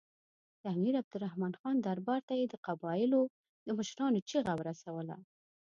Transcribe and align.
د 0.61 0.63
امیر 0.75 0.93
عبدالرحمن 1.01 1.53
خان 1.59 1.75
دربار 1.79 2.21
ته 2.27 2.33
یې 2.39 2.45
د 2.49 2.55
قبایلو 2.67 3.21
د 3.65 3.67
مشرانو 3.79 4.25
چیغه 4.29 4.53
ورسوله. 4.59 5.15